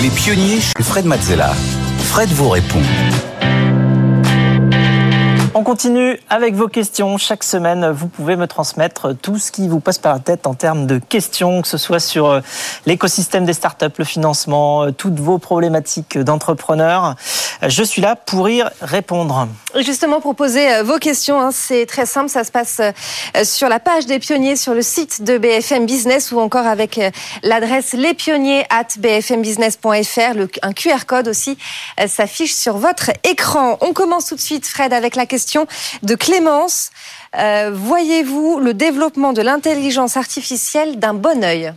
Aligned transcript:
Les 0.00 0.10
pionniers 0.10 0.60
chez 0.60 0.82
Fred 0.82 1.06
Mazzella. 1.06 1.52
Fred 1.98 2.28
vous 2.28 2.48
répond. 2.48 2.80
On 5.58 5.64
continue 5.64 6.20
avec 6.30 6.54
vos 6.54 6.68
questions. 6.68 7.18
Chaque 7.18 7.42
semaine, 7.42 7.90
vous 7.90 8.06
pouvez 8.06 8.36
me 8.36 8.46
transmettre 8.46 9.12
tout 9.16 9.38
ce 9.38 9.50
qui 9.50 9.66
vous 9.66 9.80
passe 9.80 9.98
par 9.98 10.12
la 10.12 10.20
tête 10.20 10.46
en 10.46 10.54
termes 10.54 10.86
de 10.86 11.00
questions, 11.00 11.62
que 11.62 11.66
ce 11.66 11.78
soit 11.78 11.98
sur 11.98 12.30
euh, 12.30 12.40
l'écosystème 12.86 13.44
des 13.44 13.54
startups, 13.54 13.86
le 13.96 14.04
financement, 14.04 14.84
euh, 14.84 14.92
toutes 14.92 15.18
vos 15.18 15.38
problématiques 15.38 16.16
d'entrepreneurs. 16.16 17.16
Euh, 17.64 17.68
je 17.68 17.82
suis 17.82 18.00
là 18.00 18.14
pour 18.14 18.48
y 18.48 18.62
répondre. 18.80 19.48
Justement, 19.80 20.20
pour 20.20 20.36
poser 20.36 20.80
vos 20.82 20.98
questions, 20.98 21.40
hein, 21.40 21.50
c'est 21.52 21.86
très 21.86 22.06
simple. 22.06 22.28
Ça 22.28 22.44
se 22.44 22.52
passe 22.52 22.80
sur 23.42 23.68
la 23.68 23.80
page 23.80 24.06
des 24.06 24.20
pionniers 24.20 24.54
sur 24.54 24.74
le 24.74 24.82
site 24.82 25.22
de 25.22 25.38
BFM 25.38 25.86
Business 25.86 26.30
ou 26.30 26.38
encore 26.38 26.66
avec 26.66 27.00
l'adresse 27.42 27.94
lespionniers 27.94 28.64
at 28.70 28.86
bfmbusiness.fr. 28.96 30.38
Un 30.62 30.72
QR 30.72 31.04
code 31.06 31.26
aussi 31.26 31.58
s'affiche 32.06 32.54
sur 32.54 32.78
votre 32.78 33.10
écran. 33.24 33.76
On 33.80 33.92
commence 33.92 34.26
tout 34.26 34.36
de 34.36 34.40
suite, 34.40 34.66
Fred, 34.66 34.92
avec 34.92 35.16
la 35.16 35.26
question 35.26 35.47
de 36.02 36.14
Clémence. 36.14 36.90
Euh, 37.36 37.70
voyez-vous 37.74 38.58
le 38.60 38.74
développement 38.74 39.32
de 39.32 39.42
l'intelligence 39.42 40.16
artificielle 40.16 40.98
d'un 40.98 41.14
bon 41.14 41.44
œil? 41.44 41.72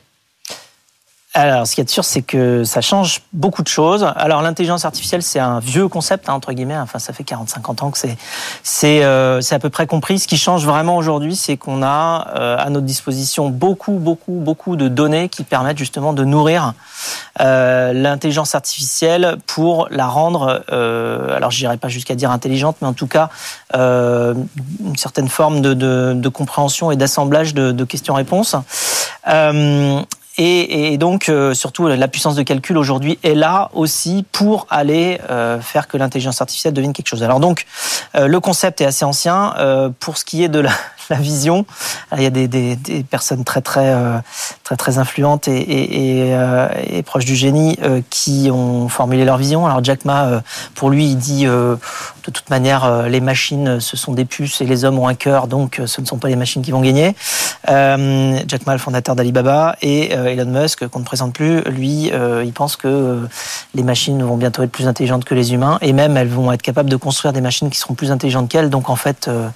Alors, 1.34 1.66
ce 1.66 1.76
qui 1.76 1.81
est 1.81 1.90
sûr, 1.90 2.03
c'est 2.03 2.23
que 2.23 2.66
ça 2.66 2.81
change 2.81 3.21
beaucoup 3.31 3.63
de 3.63 3.70
choses. 3.70 4.05
Alors, 4.17 4.41
l'intelligence 4.41 4.84
artificielle, 4.84 5.23
c'est 5.23 5.39
un 5.39 5.59
vieux 5.59 5.88
concept, 5.88 6.27
hein, 6.27 6.34
entre 6.34 6.52
guillemets. 6.52 6.77
Enfin, 6.77 6.99
ça 6.99 7.13
fait 7.13 7.23
40-50 7.23 7.85
ans 7.85 7.91
que 7.91 7.98
c'est 7.98 8.17
c'est 8.63 9.05
euh, 9.05 9.39
à 9.49 9.59
peu 9.59 9.70
près 9.70 9.88
compris. 9.88 10.20
Ce 10.20 10.27
qui 10.27 10.38
change 10.38 10.66
vraiment 10.66 10.98
aujourd'hui, 10.98 11.38
c'est 11.38 11.55
qu'on 11.55 11.84
a 11.84 12.27
euh, 12.36 12.58
à 12.59 12.70
notre 12.70 12.86
disposition 12.86 13.49
beaucoup, 13.49 13.94
beaucoup, 13.94 14.34
beaucoup 14.34 14.75
de 14.75 14.89
données 14.89 15.30
qui 15.30 15.45
permettent 15.45 15.77
justement 15.77 16.12
de 16.12 16.25
nourrir 16.25 16.73
euh, 17.39 17.94
l'intelligence 17.94 18.53
artificielle 18.53 19.38
pour 19.48 19.88
la 19.89 20.08
rendre. 20.08 20.66
Euh, 20.73 21.33
alors, 21.33 21.52
j'irai 21.52 21.77
pas 21.77 21.88
jusqu'à 21.88 22.16
dire 22.16 22.31
intelligente, 22.31 22.75
mais 22.81 22.89
en 22.89 22.94
tout 22.94 23.08
cas 23.08 23.30
euh, 23.73 24.33
une 24.86 24.98
certaine 24.98 25.30
forme 25.30 25.61
de, 25.61 25.73
de, 25.73 26.11
de 26.14 26.30
compréhension 26.30 26.92
et 26.92 26.98
d'assemblage 26.98 27.53
de, 27.53 27.72
de 27.72 27.83
questions-réponses. 27.86 28.58
Et, 30.44 30.94
et 30.94 30.97
donc, 30.97 31.30
euh, 31.30 31.53
surtout, 31.53 31.88
la 31.88 32.08
puissance 32.08 32.34
de 32.34 32.42
calcul 32.42 32.75
aujourd'hui 32.75 33.20
est 33.22 33.36
là 33.36 33.70
aussi 33.75 34.25
pour 34.31 34.66
aller 34.72 35.22
euh, 35.30 35.61
faire 35.61 35.88
que 35.88 35.98
l'intelligence 35.98 36.42
artificielle 36.42 36.73
devienne 36.73 36.94
quelque 36.94 37.09
chose. 37.09 37.22
Alors 37.22 37.39
donc, 37.39 37.67
euh, 38.16 38.25
le 38.25 38.39
concept 38.39 38.81
est 38.81 38.86
assez 38.86 39.06
ancien. 39.06 39.53
pour 40.00 40.17
ce 40.17 40.25
qui 40.25 40.44
est 40.44 40.50
de 40.50 40.59
la, 40.59 40.72
la 41.09 41.17
vision, 41.17 41.66
il 42.16 42.23
y 42.23 42.25
a 42.25 42.30
des, 42.30 42.47
des, 42.47 42.75
des 42.75 43.03
personnes 43.03 43.44
très 43.44 43.61
très 43.61 43.94
très 44.63 44.75
très 44.75 44.97
influentes 44.97 45.47
et, 45.47 45.58
et, 45.58 46.30
et, 46.30 46.35
et 46.89 47.03
proches 47.03 47.25
du 47.25 47.35
génie 47.35 47.77
qui 48.09 48.49
ont 48.52 48.89
formulé 48.89 49.25
leur 49.25 49.38
vision. 49.38 49.66
Alors 49.66 49.83
Jack 49.83 50.05
Ma, 50.05 50.41
pour 50.75 50.89
lui, 50.89 51.05
il 51.08 51.17
dit 51.17 51.45
de 51.45 52.31
toute 52.31 52.49
manière, 52.49 53.08
les 53.08 53.21
machines, 53.21 53.80
ce 53.80 53.97
sont 53.97 54.13
des 54.13 54.25
puces 54.25 54.61
et 54.61 54.66
les 54.66 54.85
hommes 54.85 54.99
ont 54.99 55.08
un 55.08 55.16
cœur, 55.16 55.47
donc 55.47 55.81
ce 55.85 56.02
ne 56.02 56.05
sont 56.05 56.17
pas 56.17 56.27
les 56.27 56.35
machines 56.35 56.61
qui 56.61 56.71
vont 56.71 56.81
gagner. 56.81 57.15
Jack 57.67 58.65
Ma, 58.65 58.73
le 58.73 58.80
fondateur 58.80 59.15
d'Alibaba, 59.15 59.75
et 59.81 60.11
Elon 60.11 60.45
Musk, 60.45 60.88
qu'on 60.88 60.99
ne 60.99 61.05
présente 61.05 61.33
plus, 61.33 61.61
lui, 61.61 62.11
euh, 62.13 62.43
il 62.45 62.53
pense 62.53 62.75
que 62.75 62.88
euh, 62.88 63.27
les 63.73 63.83
machines 63.83 64.21
vont 64.23 64.38
bientôt 64.38 64.63
être 64.63 64.71
plus 64.71 64.88
intelligentes 64.88 65.25
que 65.25 65.36
les 65.36 65.53
humains, 65.53 65.77
et 65.81 65.93
même 65.93 66.17
elles 66.17 66.27
vont 66.27 66.52
être 66.52 66.61
capables 66.61 66.89
de 66.89 66.95
construire 66.95 67.33
des 67.33 67.41
machines 67.41 67.69
qui 67.69 67.77
seront 67.77 67.93
plus 67.93 68.11
intelligentes 68.11 68.49
qu'elles. 68.49 68.69
Donc 68.69 68.89
en 68.89 68.95
fait, 68.95 69.27
euh, 69.27 69.47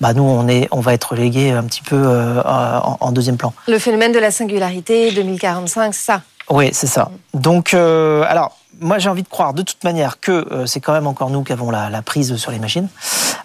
bah, 0.00 0.14
nous, 0.14 0.22
on, 0.22 0.48
est, 0.48 0.68
on 0.70 0.80
va 0.80 0.94
être 0.94 1.12
relégués 1.12 1.50
un 1.50 1.64
petit 1.64 1.82
peu 1.82 2.40
en, 2.44 2.96
en, 3.00 3.12
deuxième 3.12 3.36
plan. 3.36 3.52
Le 3.68 3.78
phénomène 3.78 4.12
de 4.12 4.18
la 4.18 4.30
singularité 4.30 5.12
2045, 5.12 5.94
c'est 5.94 6.04
ça? 6.04 6.22
Oui, 6.48 6.70
c'est 6.72 6.86
ça. 6.86 7.10
Donc, 7.34 7.74
alors, 7.74 8.56
moi, 8.80 8.98
j'ai 8.98 9.08
envie 9.08 9.22
de 9.22 9.28
croire 9.28 9.54
de 9.54 9.62
toute 9.62 9.84
manière 9.84 10.20
que 10.20 10.32
euh, 10.32 10.66
c'est 10.66 10.80
quand 10.80 10.92
même 10.92 11.06
encore 11.06 11.30
nous 11.30 11.44
qui 11.44 11.52
avons 11.52 11.70
la, 11.70 11.90
la 11.90 12.02
prise 12.02 12.34
sur 12.36 12.50
les 12.50 12.58
machines, 12.58 12.88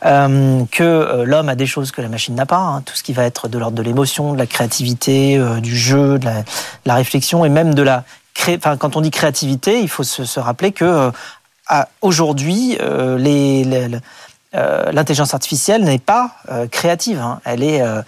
euh, 0.06 0.64
que 0.72 0.84
euh, 0.84 1.26
l'homme 1.26 1.50
a 1.50 1.56
des 1.56 1.66
choses 1.66 1.92
que 1.92 2.02
la 2.02 2.08
machine 2.08 2.36
n'a 2.36 2.46
pas, 2.46 2.58
hein, 2.58 2.82
tout 2.82 2.96
ce 2.96 3.04
qui 3.04 3.14
va 3.14 3.24
être 3.24 3.48
de 3.48 3.58
l'ordre 3.58 3.78
de 3.78 3.84
l'émotion, 3.84 4.34
de 4.34 4.38
la 4.38 4.46
créativité, 4.46 5.38
euh, 5.38 5.60
du 5.60 5.76
jeu, 5.76 6.18
de 6.20 6.26
la, 6.26 6.42
de 6.42 6.46
la, 6.86 6.96
réflexion 6.96 7.44
et 7.46 7.50
même 7.50 7.74
de 7.74 7.82
la 7.82 8.04
cré... 8.34 8.56
enfin, 8.58 8.78
quand 8.78 8.96
on 8.96 9.02
dit 9.02 9.12
créativité, 9.12 9.82
il 9.82 9.90
faut 9.90 10.04
se, 10.04 10.24
se 10.24 10.40
rappeler 10.40 10.72
que 10.72 10.86
euh, 10.86 11.12
aujourd'hui, 12.02 12.78
les, 13.18 13.64
les 13.64 14.00
euh, 14.56 14.92
l'intelligence 14.92 15.34
artificielle 15.34 15.84
n'est 15.84 16.00
pas 16.00 16.32
euh, 16.50 16.68
créative, 16.68 17.20
hein. 17.20 17.40
elle 17.46 17.64
est 17.64 17.82
euh, 17.82 18.02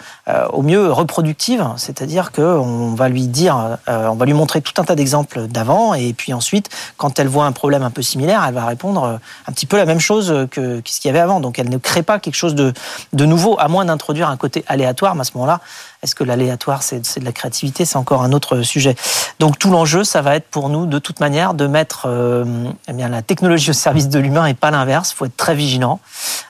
au 0.49 0.61
mieux 0.61 0.91
reproductive, 0.91 1.65
c'est-à-dire 1.77 2.31
qu'on 2.31 2.93
va 2.93 3.09
lui 3.09 3.27
dire, 3.27 3.77
on 3.87 4.15
va 4.15 4.25
lui 4.25 4.33
montrer 4.33 4.61
tout 4.61 4.73
un 4.81 4.83
tas 4.83 4.95
d'exemples 4.95 5.47
d'avant, 5.47 5.93
et 5.93 6.13
puis 6.13 6.33
ensuite, 6.33 6.69
quand 6.97 7.19
elle 7.19 7.27
voit 7.27 7.45
un 7.45 7.51
problème 7.51 7.83
un 7.83 7.89
peu 7.89 8.01
similaire, 8.01 8.43
elle 8.47 8.53
va 8.53 8.65
répondre 8.65 9.19
un 9.47 9.51
petit 9.51 9.65
peu 9.65 9.77
la 9.77 9.85
même 9.85 9.99
chose 9.99 10.47
que, 10.51 10.79
que 10.79 10.89
ce 10.89 10.99
qu'il 10.99 11.09
y 11.09 11.11
avait 11.11 11.19
avant. 11.19 11.39
Donc 11.39 11.59
elle 11.59 11.69
ne 11.69 11.77
crée 11.77 12.03
pas 12.03 12.19
quelque 12.19 12.35
chose 12.35 12.55
de, 12.55 12.73
de 13.13 13.25
nouveau, 13.25 13.57
à 13.59 13.67
moins 13.67 13.85
d'introduire 13.85 14.29
un 14.29 14.37
côté 14.37 14.63
aléatoire, 14.67 15.15
mais 15.15 15.21
à 15.21 15.25
ce 15.25 15.31
moment-là, 15.35 15.61
est-ce 16.03 16.13
que 16.13 16.23
l'aléatoire, 16.23 16.83
c'est 16.83 17.19
de 17.19 17.25
la 17.25 17.31
créativité? 17.31 17.83
C'est 17.83 17.97
encore 17.97 18.21
un 18.21 18.31
autre 18.31 18.61
sujet. 18.61 18.95
Donc 19.39 19.57
tout 19.57 19.71
l'enjeu, 19.71 20.03
ça 20.03 20.21
va 20.21 20.35
être 20.35 20.47
pour 20.47 20.69
nous, 20.69 20.85
de 20.85 20.99
toute 20.99 21.19
manière, 21.19 21.55
de 21.55 21.65
mettre 21.65 22.05
euh, 22.07 22.45
eh 22.87 22.93
bien, 22.93 23.09
la 23.09 23.23
technologie 23.23 23.71
au 23.71 23.73
service 23.73 24.07
de 24.07 24.19
l'humain 24.19 24.45
et 24.45 24.53
pas 24.53 24.69
l'inverse. 24.69 25.11
Il 25.11 25.15
faut 25.15 25.25
être 25.25 25.37
très 25.37 25.55
vigilant. 25.55 25.99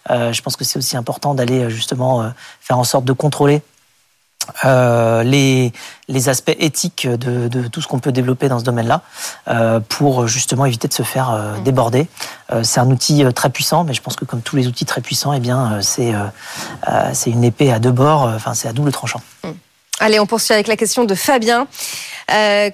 Euh, 0.09 0.33
je 0.33 0.41
pense 0.41 0.55
que 0.55 0.63
c'est 0.63 0.77
aussi 0.77 0.97
important 0.97 1.33
d'aller 1.33 1.63
euh, 1.63 1.69
justement 1.69 2.21
euh, 2.21 2.29
faire 2.61 2.77
en 2.77 2.83
sorte 2.83 3.05
de 3.05 3.13
contrôler 3.13 3.61
euh, 4.63 5.23
les, 5.23 5.73
les 6.07 6.29
aspects 6.29 6.55
éthiques 6.57 7.07
de, 7.07 7.49
de 7.49 7.67
tout 7.67 7.81
ce 7.81 7.87
qu'on 7.87 7.99
peut 7.99 8.13
développer 8.13 8.47
dans 8.47 8.59
ce 8.59 8.63
domaine-là 8.63 9.01
euh, 9.49 9.81
pour 9.81 10.27
justement 10.27 10.65
éviter 10.65 10.87
de 10.87 10.93
se 10.93 11.03
faire 11.03 11.31
euh, 11.31 11.57
déborder. 11.59 12.07
C'est 12.63 12.79
un 12.79 12.89
outil 12.89 13.25
très 13.35 13.49
puissant, 13.49 13.83
mais 13.83 13.93
je 13.93 14.01
pense 14.01 14.15
que 14.15 14.23
comme 14.23 14.41
tous 14.41 14.55
les 14.55 14.67
outils 14.67 14.85
très 14.85 15.01
puissants, 15.01 15.33
eh 15.33 15.41
bien 15.41 15.81
c'est 15.81 16.13
c'est 17.11 17.29
une 17.29 17.43
épée 17.43 17.73
à 17.73 17.79
deux 17.79 17.91
bords. 17.91 18.21
Enfin, 18.21 18.53
c'est 18.53 18.69
à 18.69 18.71
double 18.71 18.93
tranchant. 18.93 19.19
Mmh. 19.43 19.49
Allez, 19.99 20.19
on 20.21 20.25
poursuit 20.25 20.53
avec 20.53 20.67
la 20.67 20.77
question 20.77 21.03
de 21.03 21.13
Fabien. 21.13 21.67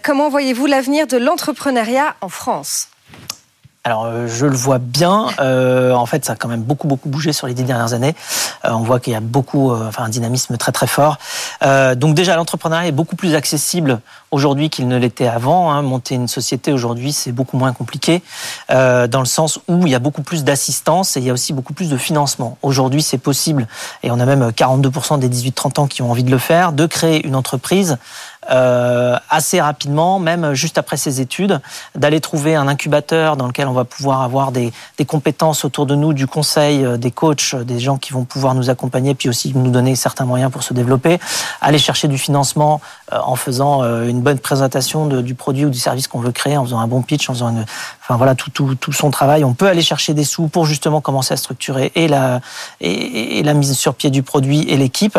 comment 0.04 0.30
voyez-vous 0.30 0.68
l'avenir 0.68 1.08
de 1.08 1.18
l'entrepreneuriat 1.18 2.16
en 2.22 2.30
France? 2.30 2.90
Alors 3.86 4.06
euh, 4.06 4.28
je 4.28 4.46
le 4.46 4.56
vois 4.56 4.78
bien. 4.78 5.28
Euh, 5.40 5.92
en 5.92 6.06
fait, 6.06 6.24
ça 6.24 6.34
a 6.34 6.36
quand 6.38 6.48
même 6.48 6.64
beaucoup 6.64 6.88
beaucoup 6.88 7.10
bougé 7.10 7.34
sur 7.34 7.48
les 7.48 7.54
dix 7.54 7.64
dernières 7.64 7.94
années. 7.94 8.16
Euh, 8.64 8.72
on 8.72 8.80
voit 8.80 9.02
qu'il 9.02 9.12
y 9.12 9.16
a 9.16 9.20
beaucoup, 9.20 9.74
enfin 9.74 10.04
un 10.04 10.10
dynamisme 10.10 10.56
très 10.56 10.72
très 10.72 10.88
fort. 10.88 11.18
Donc 11.62 12.16
déjà, 12.16 12.36
l'entrepreneuriat 12.36 12.88
est 12.88 12.94
beaucoup 12.94 13.16
plus 13.16 13.36
accessible 13.36 14.00
aujourd'hui 14.32 14.70
qu'il 14.70 14.88
ne 14.88 14.98
l'était 14.98 15.28
avant. 15.28 15.72
Hein. 15.72 15.82
Monter 15.82 16.16
une 16.16 16.28
société 16.28 16.72
aujourd'hui, 16.72 17.12
c'est 17.12 17.32
beaucoup 17.32 17.58
moins 17.58 17.74
compliqué 17.74 18.22
dans 18.70 19.20
le 19.20 19.26
sens 19.26 19.60
où 19.68 19.86
il 19.86 19.92
y 19.92 19.96
a 19.96 20.00
beaucoup 20.00 20.24
plus 20.24 20.44
d'assistance 20.44 21.18
et 21.18 21.20
il 21.20 21.26
y 21.26 21.30
a 21.30 21.34
aussi 21.34 21.54
beaucoup 21.54 21.74
plus 21.74 21.90
de 21.90 21.98
financement. 21.98 22.58
Aujourd'hui, 22.62 23.02
c'est 23.02 23.18
possible 23.18 23.68
et 24.02 24.12
on 24.12 24.20
a 24.20 24.26
même 24.26 24.50
42% 24.50 25.20
des 25.20 25.30
18-30 25.30 25.80
ans 25.80 25.88
qui 25.88 26.02
ont 26.02 26.12
envie 26.12 26.24
de 26.24 26.32
le 26.32 26.38
faire, 26.38 26.72
de 26.72 26.86
créer 26.86 27.26
une 27.26 27.36
entreprise 27.36 27.98
euh, 28.50 29.16
assez 29.30 29.62
rapidement, 29.62 30.20
même 30.20 30.54
juste 30.54 30.78
après 30.78 30.98
ses 30.98 31.22
études, 31.22 31.60
d'aller 31.96 32.22
trouver 32.22 32.56
un 32.56 32.68
incubateur 32.68 33.38
dans 33.38 33.48
lequel 33.48 33.68
on 33.68 33.74
va 33.74 33.86
pouvoir 33.86 34.22
avoir 34.22 34.52
des, 34.52 34.72
des, 34.98 35.06
compétences 35.06 35.66
autour 35.66 35.86
de 35.86 35.96
nous, 35.96 36.14
du 36.14 36.28
conseil, 36.28 36.84
euh, 36.84 36.98
des 36.98 37.12
coachs, 37.12 37.56
des 37.56 37.80
gens 37.80 37.98
qui 37.98 38.14
vont 38.14 38.26
pouvoir 38.26 38.56
nous 38.56 38.70
accompagner, 38.70 39.14
puis 39.14 39.30
aussi 39.30 39.54
nous 39.56 39.72
donner 39.72 39.96
certains 39.96 40.26
moyens 40.26 40.52
pour 40.52 40.64
se 40.64 40.74
développer, 40.74 41.20
aller 41.62 41.78
chercher 41.78 42.08
du 42.08 42.18
financement 42.18 42.82
euh, 43.12 43.20
en 43.24 43.36
faisant 43.36 43.84
euh, 43.84 44.08
une 44.08 44.22
bonne 44.22 44.40
présentation 44.40 45.08
de, 45.08 45.22
du 45.22 45.36
produit 45.36 45.66
ou 45.66 45.70
du 45.70 45.80
service 45.80 46.08
qu'on 46.08 46.20
veut 46.20 46.32
créer, 46.32 46.58
en 46.58 46.66
faisant 46.66 46.80
un 46.80 46.88
bon 46.88 47.02
pitch, 47.02 47.30
en 47.30 47.34
faisant 47.34 47.50
une, 47.50 47.66
enfin 48.02 48.18
voilà 48.18 48.36
tout, 48.36 48.50
tout, 48.50 48.76
tout 48.76 48.94
son 48.94 49.12
travail. 49.12 49.44
On 49.44 49.54
peut 49.54 49.68
aller 49.68 49.82
chercher 49.82 50.14
des 50.14 50.24
sous 50.24 50.48
pour 50.48 50.66
justement 50.66 51.02
commencer 51.02 51.34
à 51.34 51.38
structurer 51.38 51.92
et 51.96 52.08
la, 52.08 52.42
et, 52.82 53.40
et 53.40 53.44
la 53.44 53.54
mise 53.54 53.78
sur 53.78 53.96
pied 53.96 54.10
du 54.10 54.24
produit 54.24 54.62
et 54.70 54.78
l'équipe. 54.78 55.18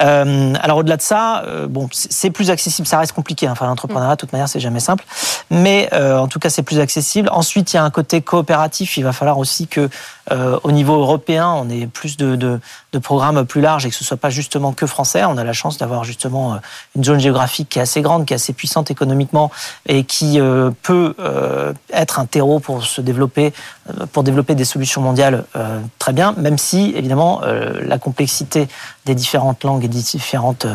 Euh, 0.00 0.54
alors 0.60 0.78
au-delà 0.78 0.96
de 0.96 1.02
ça, 1.02 1.42
euh, 1.44 1.66
bon, 1.66 1.88
c'est 1.92 2.30
plus 2.30 2.50
accessible. 2.50 2.86
Ça 2.86 2.98
reste 2.98 3.12
compliqué. 3.12 3.46
Hein. 3.46 3.52
Enfin, 3.52 3.66
l'entrepreneuriat, 3.66 4.14
de 4.14 4.20
toute 4.20 4.32
manière, 4.32 4.48
c'est 4.48 4.60
jamais 4.60 4.80
simple. 4.80 5.04
Mais 5.50 5.88
euh, 5.92 6.18
en 6.18 6.28
tout 6.28 6.38
cas, 6.38 6.50
c'est 6.50 6.62
plus 6.62 6.78
accessible. 6.78 7.28
Ensuite, 7.32 7.72
il 7.72 7.76
y 7.76 7.78
a 7.78 7.84
un 7.84 7.90
côté 7.90 8.20
coopératif. 8.20 8.96
Il 8.96 9.04
va 9.04 9.12
falloir 9.12 9.38
aussi 9.38 9.66
que 9.66 9.88
euh, 10.30 10.58
au 10.62 10.72
niveau 10.72 10.94
européen, 10.94 11.48
on 11.48 11.70
ait 11.70 11.86
plus 11.86 12.18
de, 12.18 12.36
de, 12.36 12.60
de, 12.92 12.98
programmes 12.98 13.46
plus 13.46 13.62
larges 13.62 13.86
et 13.86 13.88
que 13.88 13.94
ce 13.94 14.04
soit 14.04 14.18
pas 14.18 14.28
justement 14.28 14.72
que 14.72 14.86
français. 14.86 15.24
On 15.24 15.38
a 15.38 15.44
la 15.44 15.54
chance 15.54 15.78
d'avoir 15.78 16.04
justement 16.04 16.54
euh, 16.54 16.56
une 16.96 17.04
zone 17.04 17.18
géographique 17.18 17.70
qui 17.70 17.78
est 17.78 17.82
assez 17.82 18.02
grande, 18.02 18.26
qui 18.26 18.34
est 18.34 18.36
assez 18.36 18.52
puissante 18.52 18.90
économiquement 18.90 19.50
et 19.86 20.04
qui 20.04 20.38
peut 20.82 21.14
être 21.92 22.18
un 22.18 22.26
terreau 22.26 22.58
pour 22.60 22.82
se 22.84 23.00
développer, 23.00 23.52
pour 24.12 24.22
développer 24.22 24.54
des 24.54 24.64
solutions 24.64 25.00
mondiales 25.00 25.44
très 25.98 26.12
bien, 26.12 26.34
même 26.36 26.58
si 26.58 26.92
évidemment 26.96 27.40
la 27.42 27.98
complexité 27.98 28.68
des 29.06 29.14
différentes 29.14 29.64
langues 29.64 29.84
différentes 29.88 30.66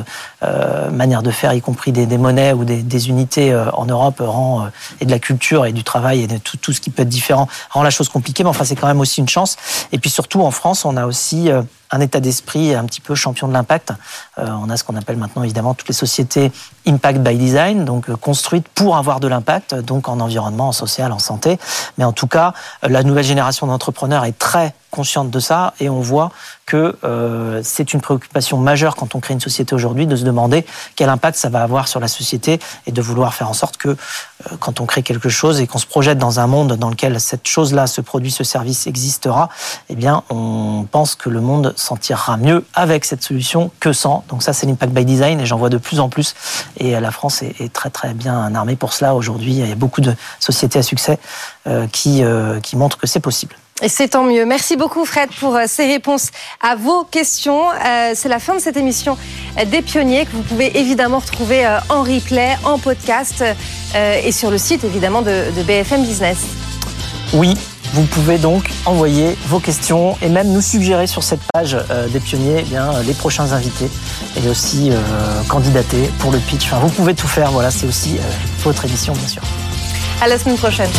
manières 0.92 1.24
de 1.24 1.32
faire, 1.32 1.54
y 1.54 1.62
compris 1.62 1.92
des, 1.92 2.18
monnaies 2.18 2.54
ou 2.54 2.66
des, 2.66 3.10
unités 3.10 3.56
en 3.74 3.86
Europe, 3.86 4.18
rend 4.20 4.68
et 5.00 5.06
de 5.06 5.12
la 5.12 5.20
culture 5.20 5.66
et 5.66 5.72
du 5.72 5.84
travail 5.84 6.24
et 6.24 6.28
de 6.28 6.38
tout, 6.38 6.58
tout 6.58 6.74
ce 6.74 6.82
qui 6.82 6.90
peut 6.90 7.04
être 7.04 7.10
différent 7.10 7.48
rend 7.70 7.84
la 7.84 7.90
chose 7.90 8.10
compliquée. 8.10 8.44
Mais 8.44 8.50
enfin, 8.50 8.66
c'est 8.66 8.76
quand 8.76 8.88
même 8.88 9.00
aussi 9.00 9.22
une 9.22 9.30
chance. 9.30 9.58
Et 9.92 10.00
puis 10.00 10.10
surtout 10.10 10.42
en 10.42 10.52
France, 10.52 10.86
on 10.86 10.98
a 10.98 11.06
aussi 11.06 11.50
un 11.94 12.00
état 12.00 12.20
d'esprit 12.20 12.74
un 12.74 12.86
petit 12.86 13.02
peu 13.02 13.16
champion 13.16 13.48
de 13.48 13.54
l'impact. 13.54 13.94
on 14.38 14.70
a 14.70 14.78
ce 14.78 14.84
qu'on 14.84 14.96
appelle 14.96 15.18
maintenant 15.18 15.44
évidemment 15.44 15.74
toutes 15.74 15.88
les 15.88 15.94
sociétés 15.94 16.52
impact 16.86 17.20
by 17.20 17.38
design, 17.38 17.86
donc 17.86 18.14
construites 18.16 18.68
pour 18.68 18.98
avoir 18.98 19.20
de 19.20 19.28
l'impact, 19.28 19.76
donc 19.76 20.10
en 20.10 20.20
environnement, 20.20 20.70
en 20.70 20.72
social, 20.72 21.12
en 21.12 21.20
santé. 21.20 21.58
Mais 21.98 22.04
en 22.04 22.12
tout 22.12 22.28
cas, 22.28 22.54
la 22.82 23.04
nouvelle 23.04 23.24
génération 23.24 23.68
d'entrepreneurs 23.68 24.26
est 24.26 24.38
très 24.38 24.74
consciente 24.94 25.32
de 25.32 25.40
ça 25.40 25.74
et 25.80 25.90
on 25.90 26.02
voit 26.02 26.32
que 26.68 26.96
euh, 27.04 27.62
c'est 27.64 27.94
une 27.94 28.02
préoccupation 28.02 28.58
majeure 28.58 28.96
quand 28.96 29.16
on 29.16 29.20
crée 29.20 29.34
une 29.34 29.40
société 29.40 29.74
aujourd'hui 29.74 30.06
de 30.06 30.16
se 30.16 30.24
demander 30.24 30.66
quel 30.96 31.10
impact 31.10 31.36
ça 31.36 31.50
va 31.50 31.64
avoir 31.64 31.88
sur 31.88 32.00
la 32.00 32.08
société 32.08 32.60
et 32.86 32.92
de 32.92 33.02
vouloir 33.02 33.34
faire 33.34 33.50
en 33.50 33.54
sorte 33.54 33.78
que 33.78 33.90
euh, 33.90 33.96
quand 34.60 34.82
on 34.82 34.86
crée 34.86 35.04
quelque 35.04 35.30
chose 35.30 35.62
et 35.62 35.68
qu'on 35.68 35.78
se 35.78 35.86
projette 35.86 36.18
dans 36.18 36.40
un 36.40 36.48
monde 36.48 36.74
dans 36.74 36.90
lequel 36.90 37.20
cette 37.20 37.48
chose-là, 37.48 37.88
ce 37.88 38.02
produit, 38.02 38.32
ce 38.32 38.44
service 38.44 38.88
existera, 38.88 39.50
eh 39.90 39.96
bien 39.96 40.24
on 40.30 40.86
pense 40.90 41.16
que 41.16 41.30
le 41.30 41.42
monde 41.42 41.74
s'en 41.76 41.98
tirera 41.98 42.38
mieux 42.38 42.66
avec 42.74 43.06
cette 43.06 43.24
solution 43.24 43.72
que 43.80 43.94
sans. 43.94 44.24
Donc 44.30 44.44
ça 44.44 44.54
c'est 44.54 44.66
l'impact 44.66 44.94
by 44.94 45.06
design 45.06 45.40
et 45.40 45.46
j'en 45.46 45.58
vois 45.58 45.70
de 45.70 45.78
plus 45.78 46.00
en 46.00 46.10
plus 46.10 46.36
et 46.78 47.00
la 47.00 47.12
France 47.12 47.42
est, 47.42 47.72
très 47.74 47.90
très 47.90 48.14
bien 48.14 48.54
armée 48.56 48.76
pour 48.76 48.94
cela 48.94 49.16
aujourd'hui. 49.16 49.54
Il 49.54 49.68
y 49.68 49.72
a 49.72 49.76
beaucoup 49.76 50.02
de 50.02 50.14
sociétés 50.40 50.80
à 50.80 50.84
succès 50.84 51.20
euh, 51.68 51.88
qui, 51.88 52.24
euh, 52.24 52.60
qui 52.60 52.76
montrent 52.76 52.98
que 52.98 53.08
c'est 53.08 53.20
possible. 53.20 53.56
Et 53.82 53.90
c'est 53.90 54.10
tant 54.10 54.24
mieux. 54.24 54.46
Merci 54.46 54.78
beaucoup 54.78 55.04
Fred 55.04 55.30
pour 55.40 55.56
euh, 55.56 55.64
ces 55.68 55.88
réponses 55.88 56.30
à 56.62 56.76
vos 56.76 57.04
questions. 57.04 57.70
Euh, 57.72 58.12
c'est 58.14 58.30
la 58.30 58.40
fin 58.40 58.54
de 58.54 58.60
cette 58.60 58.78
émission 58.78 59.18
des 59.66 59.82
pionniers 59.82 60.26
que 60.26 60.32
vous 60.32 60.44
pouvez 60.44 60.78
évidemment 60.80 61.20
retrouver 61.20 61.66
euh, 61.66 61.80
en 61.90 62.04
replay, 62.04 62.56
en 62.64 62.78
podcast 62.78 63.44
et 63.96 64.32
sur 64.32 64.50
le 64.50 64.58
site 64.58 64.84
évidemment 64.84 65.22
de, 65.22 65.46
BFM 65.66 66.04
Business. 66.04 66.38
Oui, 67.34 67.56
vous 67.94 68.04
pouvez 68.04 68.38
donc 68.38 68.70
envoyer 68.86 69.36
vos 69.48 69.60
questions 69.60 70.18
et 70.22 70.30
même 70.30 70.52
nous 70.52 70.62
suggérer 70.62 71.08
sur 71.08 71.24
cette 71.24 71.42
page 71.54 71.78
des 72.12 72.20
pionniers 72.20 72.58
eh 72.60 72.64
bien, 72.64 72.92
les 73.06 73.14
prochains 73.14 73.52
invités 73.52 73.90
et 74.44 74.50
aussi 74.50 74.92
candidater 75.48 76.10
pour 76.20 76.32
le 76.32 76.40
pitch. 76.40 76.66
Enfin, 76.66 76.80
vous 76.80 76.90
pouvez 76.90 77.14
tout 77.16 77.28
faire. 77.28 77.52
Voilà, 77.52 77.72
c'est 77.72 77.88
aussi 77.88 78.18
votre 78.64 78.86
émission 78.86 79.14
bien 79.14 79.28
sûr. 79.28 79.42
À 80.22 80.28
la 80.28 80.38
semaine 80.38 80.58
prochaine. 80.58 80.90